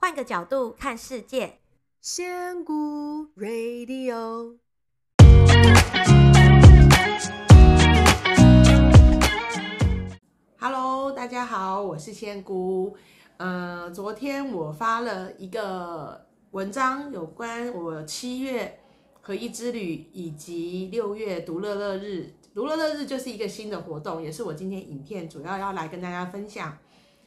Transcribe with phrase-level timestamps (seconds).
[0.00, 1.58] 换个角度看世界，
[2.00, 4.58] 仙姑 Radio。
[10.60, 12.96] Hello，大家好，我是仙姑。
[13.38, 18.78] 呃，昨天我发了一个文章，有关我七月
[19.20, 22.32] 合一之旅以及六月独乐乐日。
[22.54, 26.78] 独乐乐日就是一个新的活动，也是我今天影片主要要来跟大家分享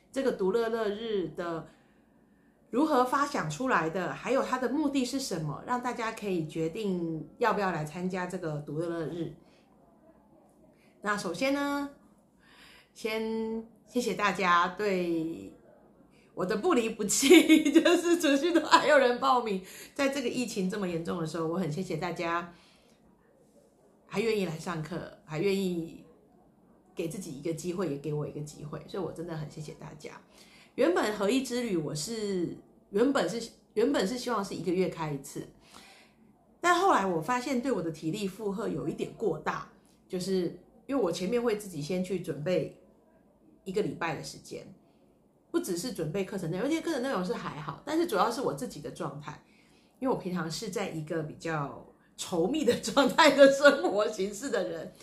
[0.10, 1.68] 这个独乐乐日的
[2.72, 9.36] 如何发想出来的，还有它的目的是什么，让大家可以决定要不要来参加这个独乐乐日。
[11.02, 11.90] 那首先呢，
[12.94, 15.54] 先谢谢大家对
[16.34, 19.62] 我的不离不弃， 就是持续都还有人报名，
[19.94, 22.54] 在这个疫情这么严重的时候，我很谢谢大家。
[24.14, 26.04] 还愿意来上课，还愿意
[26.94, 30.22] 给自己一个机会，也给我一个机会，所以我真的很谢谢大家。
[30.82, 32.58] 原本合一之旅，我是
[32.90, 35.48] 原本是原本是希望是一个月开一次，
[36.60, 39.70] 但后来我发现对我的体力负荷有一点过大，
[40.08, 40.58] 就是
[40.88, 42.82] 因为我前面会自己先去准备
[43.64, 44.66] 一个礼拜的时间，
[45.52, 49.40] 不只是准备课程内容，而且课程内容是还好，但是主要是我自己的状态，
[50.00, 51.86] 因为我平常是在一个比较。
[52.18, 54.94] 稠密的 状态的生活形式的人，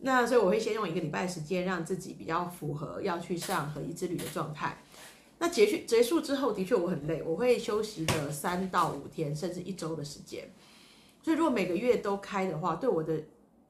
[0.00, 4.76] 那所以我会先用一个礼拜时间，让自己比较符合要去上合一之旅的状态。
[5.38, 10.52] 那结束结束之后，的确我很累，我会休息个三到五天，甚至一周的时间。
[11.22, 13.20] 所以如果每个月都开的话，对我的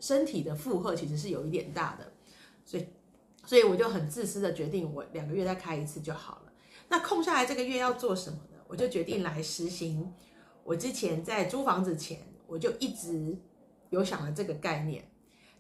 [0.01, 2.13] 身体的负荷其实是有一点大的。
[2.65, 2.87] 所以，
[3.45, 6.53] 所以我就很自私的决定，我两个月再开一次就好了。
[6.89, 8.59] 那空下来这个月要做什么呢？
[8.67, 10.13] 我就决定来实行
[10.65, 12.21] 我之前在租房子前。
[12.49, 13.37] 我就一直
[13.91, 15.07] 有想了这个概念，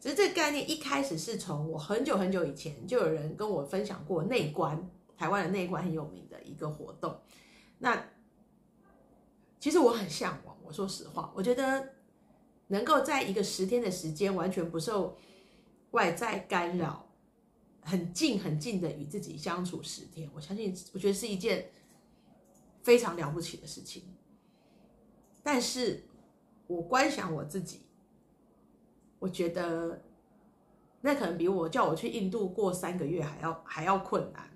[0.01, 7.21] 只是这个概念一开始是从我很久很久以前就有人跟我分享过内观，台湾的内观很有名的一个活动。
[7.79, 8.03] 那
[9.61, 11.95] 其实我很向往，我说实话，我觉得
[12.69, 15.19] 能够在一个十天的时间完全不受
[15.91, 17.07] 外在干扰，
[17.83, 21.71] 很近很近的与自己相处十天，我相信我觉得是一件
[22.83, 24.05] 非常了不起的事情，
[25.43, 26.05] 但是。
[26.69, 27.87] 我观想我自己，
[29.19, 30.05] 我觉得
[31.01, 34.51] 那可能比我叫我去印度过三个月还要还要困难，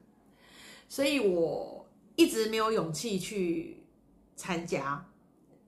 [0.93, 3.83] 所以我一直没有勇气去
[4.37, 5.03] 参加。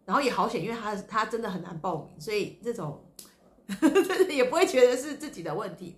[0.05, 3.03] 然后也好险，因为他他真的很难报名，所以这种
[4.29, 5.97] 也不会觉得是自己的问题。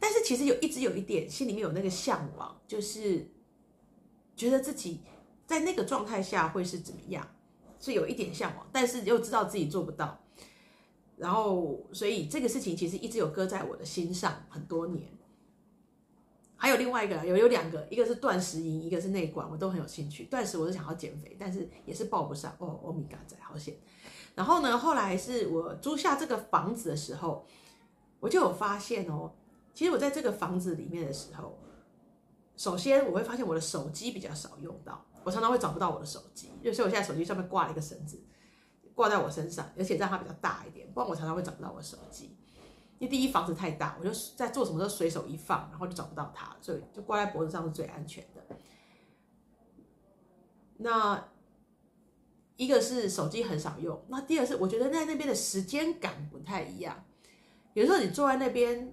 [0.00, 3.28] 但是其实有一直有一点心里面有那个向往，就是
[4.34, 5.00] 觉得自己
[5.46, 7.28] 在那个状态下会是怎么样。
[7.78, 10.18] 是有一点向往，但是又知道自己做不到，
[11.18, 15.06] 然后所以这个事情其实一直有搁在我的心上很多年。
[16.64, 20.24] 还有另外一个，有有两个，一个是断食营，一个是内观，我都很有兴趣。
[20.24, 22.80] 断食我是想要减肥，但是也是报不上哦。
[22.82, 23.76] 欧米伽仔好险。
[24.34, 27.44] 然后呢，后来是我租下这个房子的时候，
[28.18, 29.30] 我就有发现哦，
[29.74, 31.58] 其实我在这个房子里面的时候，
[32.56, 35.04] 首先我会发现我的手机比较少用到。
[35.22, 38.18] 我常常会找不到我的手机，就是我现在手机上面挂了一个绳子，
[38.94, 42.34] 挂在我身上，而且让它比较大一点，不然我常常会找不到我的手机。
[43.08, 48.56] 第一房子太大，我就在做什么都随手一放，然后就找不到它，所以就挂在脖子上是最安全的。
[50.76, 51.28] 那
[52.56, 57.04] 一个是手机很少用，那第二是我觉得在那边的时间感不太一样。
[57.72, 58.92] 有时候你坐在那边，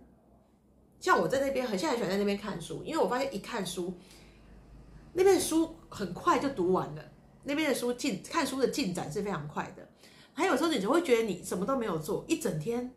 [0.99, 3.93] 像我在那边，很现在喜欢在那边看书，因为我发现一看书。
[5.13, 7.03] 那边的书很快就读完了，
[7.43, 9.88] 那边的书进看书的进展是非常快的。
[10.33, 12.93] 还有时候你就会觉得你什么都没有做，一整天，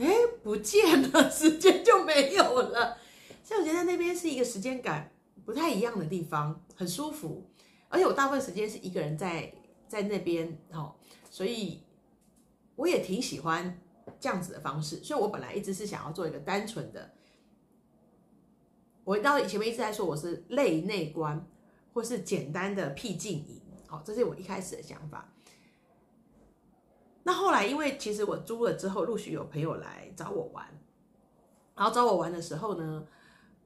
[0.00, 0.08] 哎，
[0.42, 2.96] 不见了，时间就没有了。
[3.44, 5.12] 所以我觉得那边是一个时间感
[5.44, 7.44] 不太一样的地方，很舒服。
[7.88, 9.52] 而且我大部分时间是一个人在
[9.88, 10.94] 在那边哦，
[11.30, 11.82] 所以
[12.76, 13.78] 我也挺喜欢
[14.18, 14.96] 这样子的方式。
[15.02, 17.12] 所以我本来一直是想要做一个单纯的。
[19.04, 21.44] 我到前面一直在说我是类内观，
[21.92, 25.32] 或是简单的僻静营，好，这是我一开始的想法。
[27.22, 30.66] 那后来因为其实我租了之后，陆续有朋友来找我玩，
[31.74, 33.06] 然后找我玩的时候呢，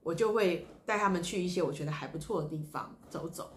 [0.03, 3.51] 我就会带他们去一些我觉得还不错的地方走走。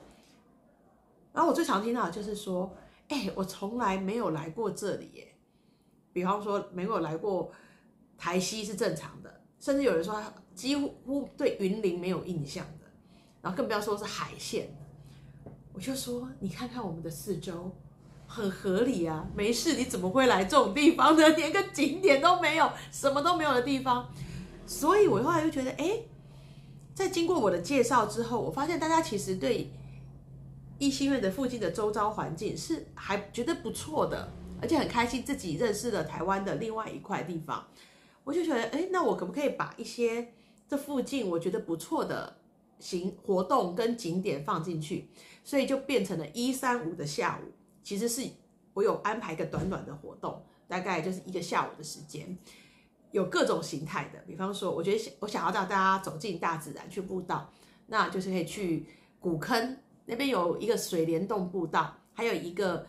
[1.34, 2.72] 然后我最常听到的就是说，
[3.10, 5.34] 哎，我从来没有来过这里耶。
[6.14, 7.52] 比方说没有来过
[8.18, 10.34] 台西是正常的，甚至有人说他。
[10.58, 12.86] 几乎对云林没有印象的，
[13.44, 14.76] 然后更不要说是海线。
[15.72, 17.72] 我就说，你看看我们的四周，
[18.28, 21.28] 很合理啊，没事，你怎么会来这种地方呢？
[21.30, 24.08] 连个景点都没有，什么都没有的地方。
[24.66, 26.02] 所以我后来就觉得，哎，
[26.94, 29.72] 在经过我的介绍之后，我发现大家其实对
[30.78, 34.30] 一心院的附近的周遭环境是还觉得不错的，
[34.62, 37.66] 而且很开心自己认识了台湾的另外一块地方，
[38.24, 40.34] 我就觉得，哎，那我可不可以把一些
[40.68, 42.38] 这附近我觉得不错的
[42.78, 45.10] 行活动跟景点放进去？
[45.44, 47.52] 所以就变成了一三五的下午，
[47.88, 48.30] 其实是
[48.74, 52.38] 我有安排一个短短的活动，大概就是一个下午的时间，
[53.12, 57.50] 有各种形态的，比方说，我觉得我想要让大家走进大自然去步道，
[57.86, 58.86] 那就是可以去
[59.22, 59.78] 古坑。
[60.06, 62.86] 那边有一个水帘洞步道，还有一个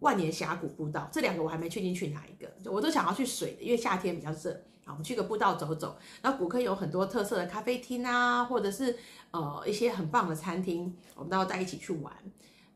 [0.00, 4.52] 万年峡谷步道，这两个我还没确定去哪一个，我都想要去水的，因为夏天比较热。
[4.84, 5.96] 好，我们去个步道走走。
[6.20, 8.94] 然后古坑有很多特色的咖啡厅啊，或者是
[9.30, 12.12] 呃一些很棒的餐厅，我们都要在一起去玩。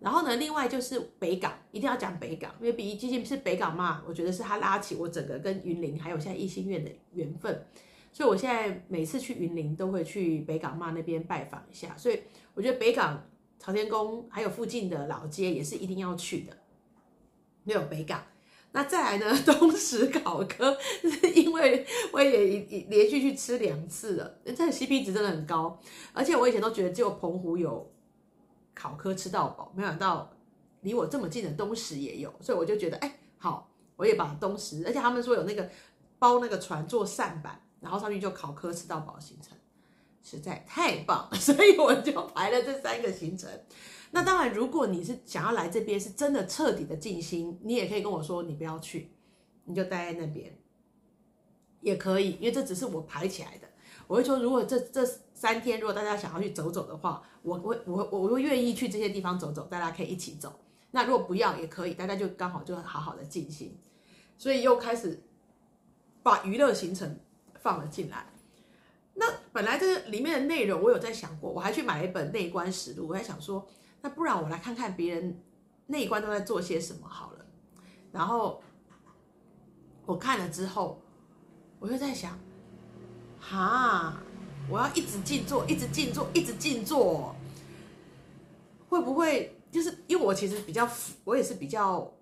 [0.00, 7.66] 然后呢，另外就是北港，一定要讲北港，因为毕竟是北港嘛，我觉得是它拉起我整个跟云林还有现在一心院的缘分。
[8.12, 12.20] 所以我现在每次去云林都会去北港嘛那边拜访一下，所以
[12.54, 13.24] 我觉得北港。
[13.60, 16.56] 朝天宫还有附近的老街也是一定要去的，
[17.64, 18.22] 没有北港。
[18.70, 25.76] 那再来呢， 东石烤科是因为我也连续去吃两次了，这 CP 值真的很高。
[26.12, 27.90] 而且我以前都觉得只有澎湖有
[28.78, 30.30] 考科吃到饱，没想到
[30.82, 35.68] 离我这么近的东石也有，所以我就觉得哎，好，我也把东石，而且他们说有那个
[36.18, 39.58] 包那个船做扇板，然后上去就考科吃到饱的行程。
[40.20, 43.48] 实在太棒了，所以我就排了这三个行程。
[44.10, 49.10] 那当然，如果你是想要来这边，是真的彻底的静心，你也可以跟我说，你不要去，
[49.64, 50.58] 你就待在那边
[51.80, 53.67] 也可以，因为这只是我排起来的。
[54.08, 60.58] 我会说，如果这这三天，如果大家想要去走走的话，我我我我会愿意去这些地方走走，大家可以一起走。
[60.90, 63.78] 那如果不要也可以，大家就刚好就好好的进行。
[64.38, 65.22] 所以又开始
[66.22, 67.20] 把娱乐行程
[67.60, 68.26] 放了进来。
[69.14, 73.66] 那本来这个里面的内容我有在想过，我还去买了一本内观实录，我在想说，
[74.00, 75.42] 那不然我来看看别人
[75.88, 77.44] 内观都在做些什么好了。
[78.12, 78.62] 然后
[80.06, 81.02] 我看了之后，
[81.80, 82.38] 我就在想，
[83.40, 84.20] 哈，
[84.68, 87.34] 我要一直静坐，一直静坐，一直静坐，
[88.88, 90.88] 会不会就是因为我其实比较，
[91.24, 92.12] 我也是比较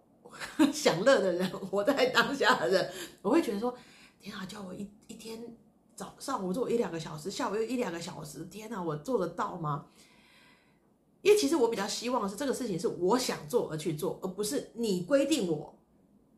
[0.73, 2.93] 享乐的人，活在当下的人，
[3.23, 3.77] 我会觉得说，
[4.21, 5.41] 天啊，叫我一一天。
[5.95, 9.87] 早上我做一两个小时，下午又一两个小时，天哪，我做得到吗？
[11.23, 15.75] 因为其实我比较希望是这个事情是我想做而去做，而不是你规定我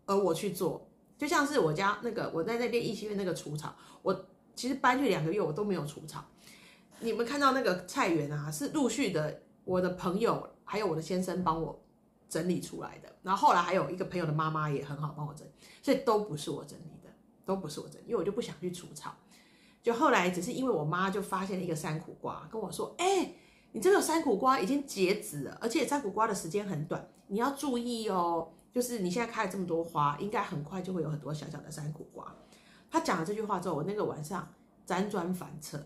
[0.07, 0.89] 而我去做。
[1.19, 4.27] 就像是我家那个我在那边一心院那个除草，我
[4.59, 6.25] 其实搬去两个月我都没有除草。
[6.99, 11.81] 你们看到那个菜园啊，是陆续的我的朋友还有我的先生帮我
[12.29, 15.51] 整理出来的，然后后来还有一个朋友的妈妈也很好帮我整理，
[15.81, 17.09] 所以都不是我整理的，
[17.47, 19.15] 都不是我整理，因为我就不想去除草。
[19.81, 23.33] 就后来只是因为我妈就发现了一个山苦瓜，跟我说：“哎、
[23.71, 28.51] 你这个山苦瓜已经结籽了，而且山苦瓜的时间很短，你要注意哦。
[28.73, 32.35] 就是你现在开了这么多花，应该很快就会有很多小小的山苦瓜。”
[32.91, 34.49] 他讲了这句话之后，我那个晚上
[34.87, 35.79] 辗转反侧。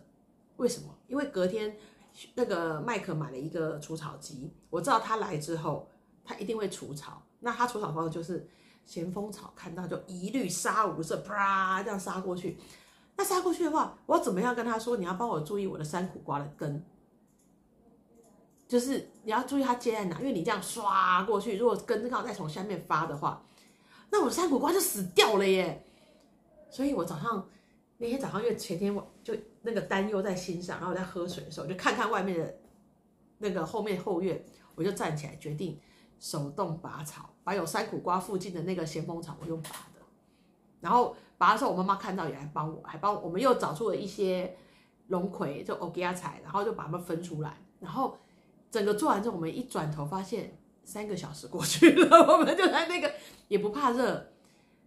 [0.57, 0.89] 为什么？
[1.09, 1.77] 因为隔天
[2.35, 5.89] 那个麦克买了一个除草机，我知道他来之后，
[6.25, 7.23] 他一定会除草。
[7.41, 8.49] 那他除草方式就是
[8.87, 12.57] 咸丰草，看到就一律杀无赦，啪这样杀过去。
[13.17, 14.97] 那杀过去的话，我要怎么样跟他说？
[14.97, 16.85] 你要帮我注意我的山苦瓜的根，
[18.69, 23.45] 就是你要注意它接在哪，因为你这样刷过去，如果根刚好再从下面发的话，
[24.11, 25.85] 那我的山苦瓜就死掉了耶。
[26.73, 27.49] 所以我早上
[27.99, 32.59] 那天早上，因为前天我就那个担忧在心上，然后我在喝水的时候，就看看外面的
[33.39, 35.79] 那个后面后院，我就站起来决定
[36.19, 40.01] 手动拔草，把有山苦瓜附近的那个咸丰草我用拔的，
[40.81, 41.15] 然后。
[41.39, 44.57] 拔的时候，我妈妈看到也来帮我，还帮我，们又找出了一些
[45.09, 47.57] 龙葵，就欧吉亚菜，然后就把它们分出来。
[47.81, 48.17] 然后
[48.71, 53.13] 整个做完之后，我们一转头发现三个小时过去了，我们就在那个
[53.49, 54.32] 也不怕热，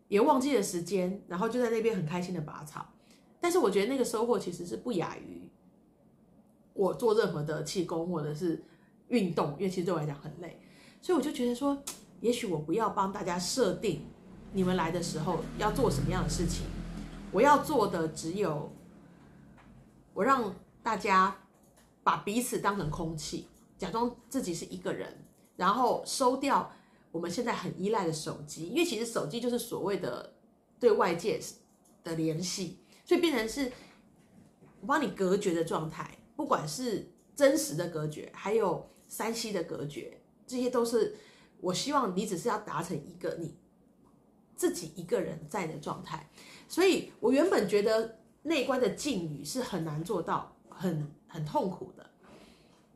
[0.07, 2.85] 也忘记了时间，然后就在那边很开心的拔草。
[3.39, 5.49] 但是我觉得那个收获其实是不亚于
[6.73, 8.63] 我做任何的气功或者是
[9.09, 10.59] 运动，因为其实对我来讲很累，
[11.01, 11.77] 所以我就觉得说，
[12.21, 14.05] 也许我不要帮大家设定。
[14.53, 16.65] 你们来的时候要做什么样的事情？
[17.31, 18.71] 我要做的只有，
[20.13, 21.35] 我让大家
[22.03, 23.47] 把彼此当成空气，
[23.77, 25.25] 假装自己是一个人，
[25.57, 26.71] 然后收掉
[27.15, 30.33] 我们现在很依赖的手机，因为其实手机就是所谓的
[30.77, 31.39] 对外界
[32.03, 33.71] 的联系，所以变成是
[34.81, 41.15] 我帮你隔绝的状态，不管是真实的隔绝，还有 3C 的隔绝，这些都是
[41.61, 43.55] 我希望你只是要达成一个你。
[44.57, 46.29] 自己一个人在的状态，
[46.69, 52.09] 所以我原本觉得内观的静语是很难做到，很很痛苦的。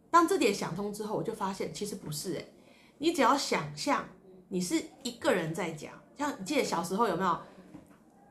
[0.09, 2.53] 当这点想通之后，我就发现其实不是诶，
[2.99, 4.07] 你只要想象
[4.49, 7.39] 你是一个人在家，像你记得小时候有没有？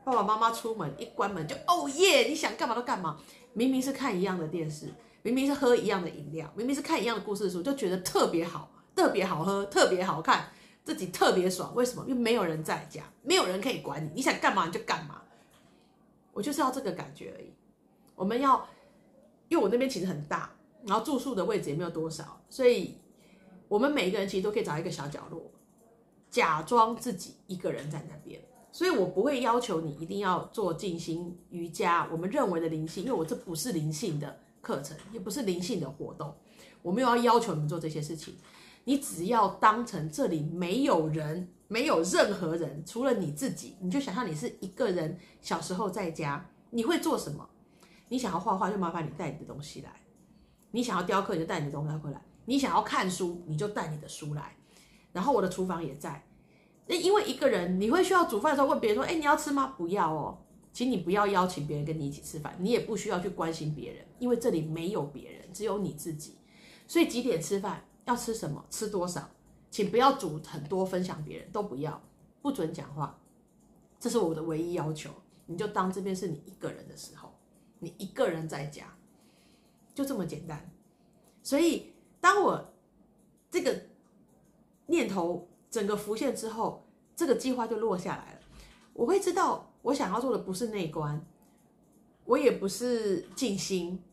[0.05, 3.19] 爸爸妈妈出门一关门就哦耶，你想干嘛都干嘛。
[3.53, 10.49] 明明是看一样的电视，明明是喝一样的饮料，明明是看一样的故事书，就觉得特别好，特别好喝，特别好看，
[10.83, 11.75] 自己特别爽。
[11.75, 12.03] 为什么？
[12.07, 15.21] 因为没有人在家，没有人可以管你，你想干嘛你就干嘛。
[16.31, 17.53] 我就是要这个感觉而已。
[18.15, 18.67] 我们要，
[19.47, 20.51] 因为我那边其实很大，
[20.85, 22.97] 然后住宿的位置也没有多少，所以
[23.69, 25.49] 我们每一个人其实都可以找一个小角落，
[26.29, 28.41] 假装自己一个人在那边。
[28.71, 36.35] 所以我不会要求你一定要做静心瑜伽，我们认为的灵性，因为我这不是灵性的课程，也不是灵性的活动，
[36.81, 38.35] 我没有要要求你们做这些事情。
[38.85, 45.17] 你只要当成这里没有人，没有任何人，除了你自己，你就想象你是一个人。
[45.41, 47.47] 小时候在家，你会做什么？
[48.07, 49.89] 你想要画画，就麻烦你带你的东西来；
[50.71, 52.19] 你想要雕刻，就带你的东西回来；
[52.49, 54.55] 你想要看书，你就带你的书来。
[55.13, 56.25] 然后我的厨房也在。
[56.87, 60.35] 那因为一个人，你会需要煮饭的时候问别人说：“哎，你要吃吗？”不要哦，
[60.73, 66.39] 请你不要邀请别人跟你一起吃饭，你也不需要去关心别人，因为这里没有别人，只有你自己。
[66.87, 67.85] 所以几点吃饭？
[68.05, 68.65] 要吃什么？
[68.71, 69.29] 吃多少？
[69.69, 72.01] 请不要煮很多分享别人，都不要，
[72.41, 73.15] 不准讲话，
[73.99, 75.11] 这是我的唯一要求。
[75.45, 77.31] 你就当这边是你一个人的时候，
[77.77, 78.85] 你一个人在家，
[79.93, 80.67] 就这么简单。
[81.41, 81.88] 所以
[82.21, 82.73] 当我
[83.49, 83.81] 这个
[84.87, 85.47] 念头。
[85.71, 86.83] 整个浮现之后，
[87.15, 88.39] 这个计划就落下来了。
[88.91, 91.23] 我会知道，我想要做的不是内观，
[92.25, 94.03] 我也不是静心，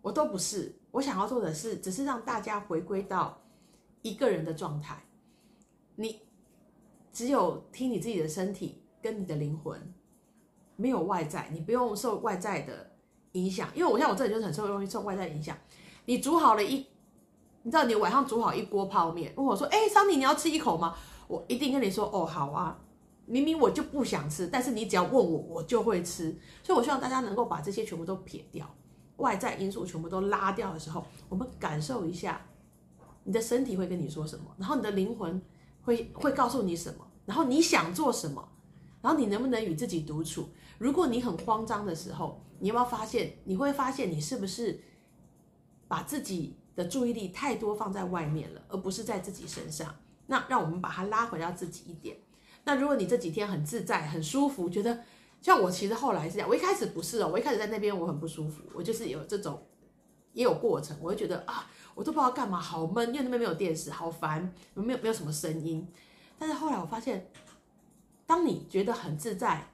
[0.00, 0.74] 我都不是。
[0.90, 3.38] 我想要做的是，只是让大家回归到
[4.00, 5.04] 一个人的状态。
[5.96, 6.22] 你
[7.12, 9.78] 只有听你自己的身体跟你的灵魂，
[10.76, 12.90] 没有外在，你不用受外在的
[13.32, 13.68] 影响。
[13.74, 15.54] 因为我像我这里就是很受容易受外在影响。
[16.06, 16.86] 你煮好了一。
[17.62, 20.94] 你知道你晚上煮好一锅泡面，问我说：“哎，桑尼，你要吃一口吗？”
[21.28, 22.78] 我一定跟你说：“哦，好啊。”
[23.26, 26.36] 明明我就不想吃，但是你只要问我，我就会吃。
[26.64, 28.68] 所以，我希望大家能够把这些全部都撇掉，
[29.18, 32.44] 外在因素全部都拉掉的时候，我们感受一下，
[33.22, 35.40] 你的身体会跟你说什么，然后你的灵魂
[35.82, 38.48] 会会告诉你什么，然后你想做什么，
[39.00, 40.48] 然后你能不能与自己独处？
[40.78, 43.36] 如果你很慌张的时候，你有没有发现？
[43.44, 44.82] 你会发现你是不是
[45.86, 49.94] 把自己的注意力太多放在外面了，而不是在自己身上。
[50.26, 52.16] 那让我们把它拉回到自己一点。
[52.64, 55.02] 那如果你这几天很自在、很舒服，觉得
[55.42, 59.60] 像我其实后来是这样，我一开始不是哦，我一开始在那边我很不舒服，我就是有这种
[60.32, 65.86] 也有过程，我会觉得啊，我都不知道干嘛，好闷，因为那边没有电视，好烦，没有没有什么声音。
[66.38, 67.30] 但是后来我发现，
[68.24, 69.66] 当你觉得很自在，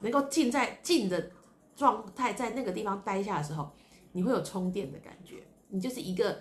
[0.00, 1.30] 能够静在静的
[1.76, 3.70] 状态，在那个地方待下的时候，
[4.12, 5.44] 你会有充电的感觉。
[5.70, 6.40] 你就是一个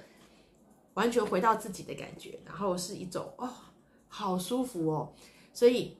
[0.95, 3.49] 完全回到自己的感觉，然后是一种哦，
[4.07, 5.13] 好舒服哦，
[5.53, 5.97] 所以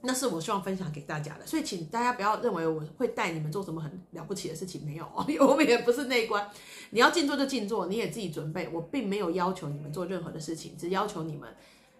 [0.00, 1.46] 那是我希望分享给大家的。
[1.46, 5.06] 所以请大家不要认为我会带你们做什么很了不起的事情，没有，
[5.46, 6.48] 我们也不是内观，
[6.90, 8.68] 你要静坐就静坐，你也自己准备。
[8.68, 11.48] 我并没有要求你们做任何的事情，只要求你们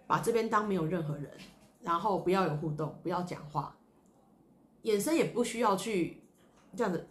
[0.07, 1.31] 把这边当没有任何人，
[1.83, 3.77] 然后不要有互动，不要讲话，
[4.83, 6.23] 眼神也不需要去
[6.77, 7.07] 这样子，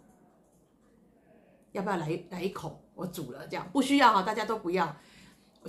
[1.72, 2.80] 要不要来来一口？
[2.98, 4.96] 我煮了，这样不需要哈，大家都不要。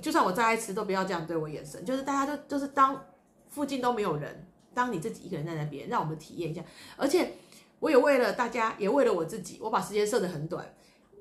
[0.02, 1.84] 就算我再爱吃，都不要这样对我眼神。
[1.84, 3.06] 就是大家都就是当
[3.48, 6.60] 附近都没有人，当你自己一个人在那边，让我们体验一下。
[6.96, 7.34] 而且
[7.78, 10.74] 我也为了大家，也为了我自己，我把时间设得很短，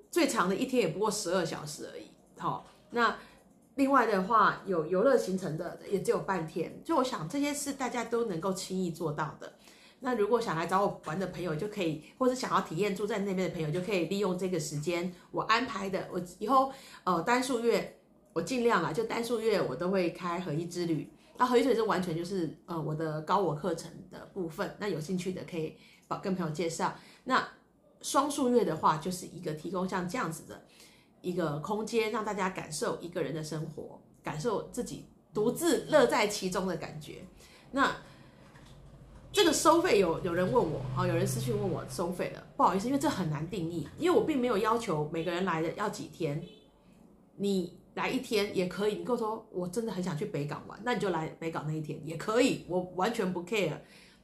[0.09, 2.09] 最长的一天也不过十二小时而已。
[2.39, 3.17] 好，那
[3.75, 6.81] 另外的话有游乐行程的也只有半天。
[6.83, 9.53] 就我想这些是大家都能够轻易做到的。
[10.01, 16.71] 那如果想来找我玩的朋友就可以，或者想要体验住在那边的朋友就可以利用这个时间，我安排的，我以后
[17.03, 17.99] 呃单数月
[18.31, 21.11] 我尽量啦，就单数月我都会开合一之旅。
[21.37, 25.75] 那合一之旅是完全就是呃我的高我课程的部分，那有兴趣的可以
[26.07, 26.95] 把跟朋友介绍。
[27.25, 27.45] 那
[28.01, 30.65] 双数月的话就是一个提供像这样子的
[31.21, 37.25] 一个空间，让大家感受一个人的生活，感受自己独自乐在其中的感觉。
[37.71, 37.93] 那。
[39.31, 46.43] 这个收费有有人问我啊，有人私讯问我收费了，不好意思，因为这很难定义，因为我并没有要求每个人来的要几天，
[47.37, 53.77] 你来一天也可以，你跟我说我真的很想去北港玩，那你就来北港那一天也可以，我完全不 care。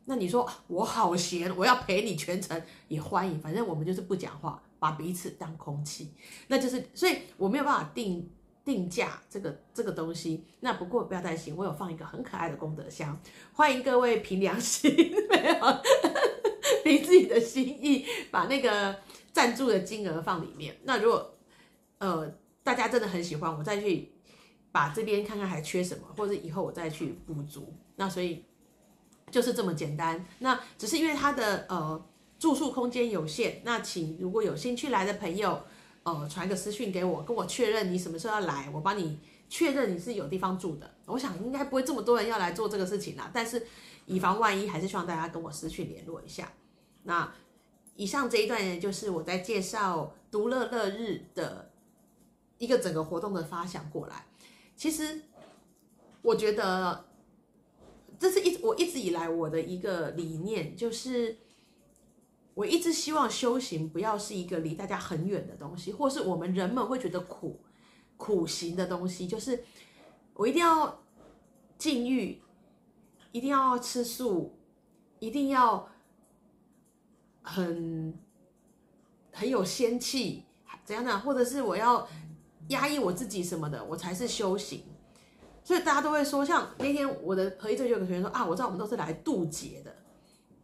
[0.06, 6.14] 那你说我好闲，我要陪你全程也欢迎，反正我们就是不讲话，把彼此当空气，
[6.48, 8.30] 那就是，所以我没有办法定。
[8.66, 13.18] 定价这个这个东西，那不过不要担心，我有放一个很可爱的功德箱，
[13.54, 14.92] 欢迎各位凭良心，
[15.30, 15.82] 没有
[16.84, 18.98] 凭自己的心意把那个
[19.32, 20.76] 赞助的金额放里面。
[20.84, 21.36] 那如果
[22.00, 22.28] 呃
[22.64, 24.12] 大家真的很喜欢，我再去
[24.72, 27.72] 把这边看看还缺什么，或者以后我再去补足。
[27.96, 28.44] 那所以
[29.30, 30.26] 就是这么简单。
[30.40, 32.04] 那只是因为它的呃
[32.40, 35.62] 住宿空间有限，那请如果有兴趣来的朋友，
[36.06, 39.20] 呃传个私讯给我，跟我确认你什么时候要来，我帮你
[39.50, 40.90] 确认你是有地方住的。
[41.08, 43.66] 我想应该不会这么多人要来做这个事情啦，但是
[44.06, 46.54] 以防万一，还是希望大家跟我私讯联络一下。
[47.04, 47.34] 那
[47.96, 51.72] 以上这一段呢，就是我在介绍独乐乐日的
[52.60, 54.28] 一个整个活动的发想过来。
[54.76, 55.22] 其实
[56.22, 57.06] 我觉得
[58.20, 61.38] 这是一我一直以来我的一个理念，就是
[62.56, 67.62] 我一直希望修行不要是一个离大家很远的东西，或是我们人们会觉得苦
[68.18, 69.28] 苦行的东西。
[69.28, 69.64] 就是
[70.34, 71.04] 我一定要
[71.78, 72.42] 禁欲，
[73.32, 74.58] 一定要吃素，
[75.20, 75.88] 一定要。
[77.48, 78.12] 很
[79.32, 80.46] 很有仙气，
[80.84, 81.20] 怎样呢？
[81.20, 82.08] 或者是我要
[82.70, 84.84] 压抑我自己什么的，我才是修行。
[85.64, 89.96] 所以大家都会说，像那天我的合一这就有个学员说啊，我知道我们都是来渡劫的，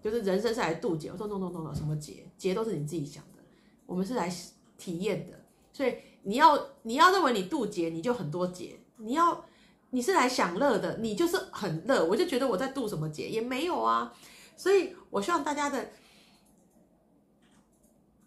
[0.02, 1.10] 就是人生是来渡劫。
[1.12, 2.26] 我说 no no no no，什么劫？
[2.38, 3.44] 劫都是你自己想的，
[3.86, 4.34] 我们是来
[4.78, 5.40] 体验的。
[5.72, 9.46] 所以你要你要认为你渡劫，你就很多劫；你要
[9.92, 12.04] 你是来享乐的，你就是很乐。
[12.06, 14.14] 我就觉得我在渡什么劫也没有啊。
[14.58, 15.90] 所以我希望大家的。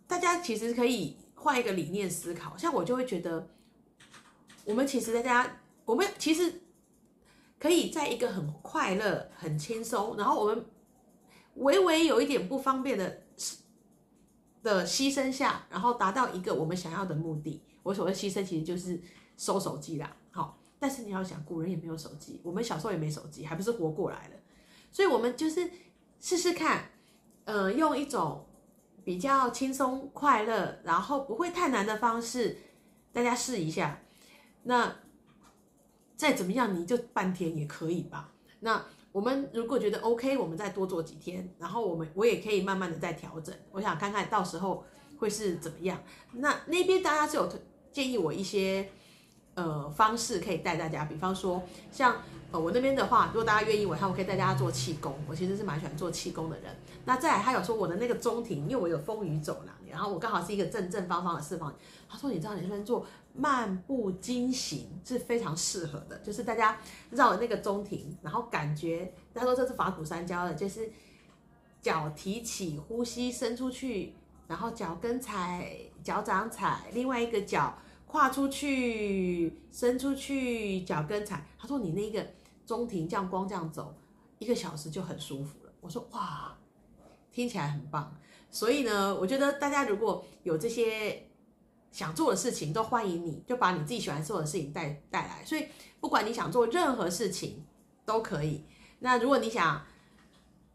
[0.07, 3.49] 大家其实可以换一个理念思考，像我就会觉得，
[4.67, 6.61] 我们其实大家，我们其实
[7.59, 10.65] 可以在一个很快乐、很轻松，然后我们
[11.57, 13.23] 微微有一点不方便的
[14.63, 17.63] 的牺牲下，然后达到一个我们想要的目的。
[17.83, 19.01] 我所谓牺牲，其实就是
[19.37, 20.17] 收手机啦。
[20.31, 24.35] 好，但是你要想，古人也没有手机，我们小时候也没手机，还不是活过来了。
[24.91, 25.71] 所以，我们就是
[26.21, 26.91] 试试看，
[27.45, 28.47] 呃，用一种。
[29.05, 32.57] 比较轻松快乐，然后不会太难的方式，
[33.13, 34.01] 大家试一下。
[34.63, 34.97] 那
[36.17, 38.33] 再怎么样，你就半天也可以吧。
[38.61, 38.83] 那
[39.15, 43.55] 我们如果觉得 OK，我们再多做几天，然后我们我也可以慢慢的再调整。
[43.71, 44.85] 我想看看到时候
[45.17, 46.03] 会是怎么样。
[46.33, 47.49] 那那边大家是有
[47.93, 48.91] 建议我一些
[49.55, 51.63] 呃方式可以带大家，比方说
[51.93, 52.17] 像
[52.51, 52.61] 呃。
[52.61, 55.15] 我那边的话，如果大家愿意，我，我可以带大家做气功。
[55.29, 56.75] 我其实是蛮喜欢做气功的人。
[57.05, 61.75] 那再来，他有说我的那个中庭，因为我有风雨走廊，然后我刚好是一个正正方方的四方。
[62.09, 66.79] 他说，你知道，你这边做漫步经行是非常适合的，就是大家
[67.11, 70.89] 绕那个中庭，然后感觉他说这是法鼓山教的，就是
[71.83, 74.15] 脚提起，呼吸伸出去，
[74.47, 77.77] 然后脚跟踩，脚掌踩，另外一个脚
[78.15, 81.45] 跨出去，伸出去，脚跟踩。
[81.59, 82.25] 他说你那个。
[82.65, 83.95] 中庭这样光这样走
[84.39, 85.73] 一个小时就很舒服了。
[85.83, 86.57] 我说哇，
[87.31, 88.17] 听起来很棒。
[88.51, 91.27] 所以呢，我觉得大家如果有这些
[91.93, 95.45] 想做的事情，都欢迎你，就把你自己喜欢做的事情带带来。
[95.45, 95.67] 所以
[96.01, 97.63] 不管你想做任何事情
[98.07, 98.65] 都可以。
[99.01, 99.85] 那如果你想，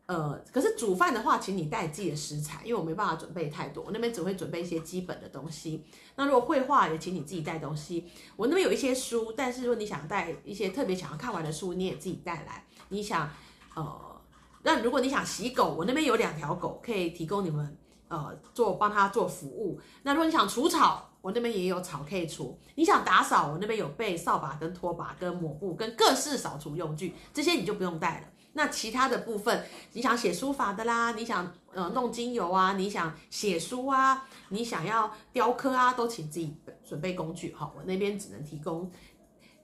[0.09, 5.85] 呃，可是煮饭的话，请你带自己的食材，因为我没办法准备太多，我那边只会准备一些基本的东西。
[6.15, 12.65] 那如果绘画也请你自己带东西，我那边有一些书，但是如果你想带一些特别想要看完的书，你也自己带来。
[12.87, 13.29] 你想，
[13.75, 14.19] 呃，
[14.63, 19.79] 那如果你想洗狗，我那边有两条狗可以提供你们，呃，做帮他做服务。
[20.01, 22.57] 那如果你想除草，我那边也有草可以除。
[22.73, 28.27] 你想打扫，我那边有备扫把、跟拖把、跟抹布、跟各式扫除用具，这些你就不用带了。
[28.53, 37.71] 那其他的部分，你想写书法的啦，你想呃弄精油啊，你想写书啊，你想要雕刻啊，都请自己准备工具哈。
[37.77, 38.91] 我那边只能提供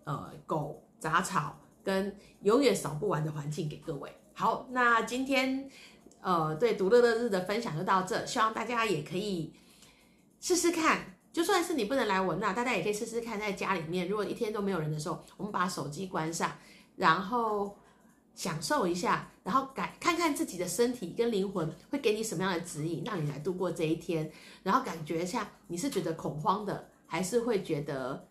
[0.04, 4.16] 呃狗杂草跟永远扫不完的环境给各位。
[4.34, 5.68] 好，那今天
[6.22, 9.52] 呃对独乐乐日的分享就到这，希望大家也可以
[10.40, 16.52] 试试看，就算是你不能来我那，大家也可以试试看，在家里面如果一天都没有人的时候，我们把手机关上，
[16.96, 17.76] 然后。
[18.36, 24.30] 享受一下，然后感看看自己的身体跟灵魂会给你什么样的指引，让你来度过这一天。
[24.62, 28.28] 然后感觉一下，你是觉得恐慌的，还是会觉得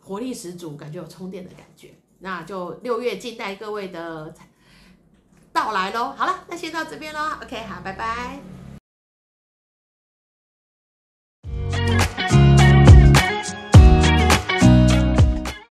[0.00, 1.94] 活力十足，感觉有充电的感觉？
[2.18, 4.34] 那就六月静待各位的
[5.52, 6.12] 到来喽。
[6.16, 7.38] 好了，那先到这边喽。
[7.40, 8.57] OK，好，拜拜。